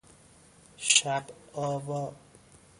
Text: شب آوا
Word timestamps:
شب 0.77 1.25
آوا 1.53 2.13